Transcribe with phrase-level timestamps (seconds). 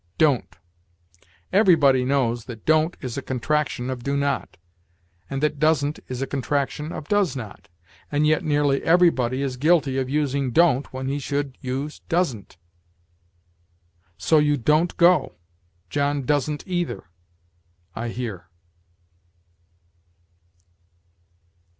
[0.17, 0.57] DON'T.
[1.53, 4.57] Everybody knows that don't is a contraction of do not,
[5.29, 7.69] and that doesn't is a contraction of does not;
[8.11, 12.57] and yet nearly everybody is guilty of using don't when he should use doesn't.
[14.17, 15.35] "So you don't go;
[15.91, 17.03] John doesn't either,
[17.95, 18.49] I hear."